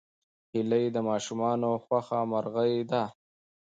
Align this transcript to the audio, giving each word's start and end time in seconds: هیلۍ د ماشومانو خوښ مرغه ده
هیلۍ 0.53 0.85
د 0.95 0.97
ماشومانو 1.09 1.69
خوښ 1.85 2.07
مرغه 2.31 2.63
ده 2.91 3.03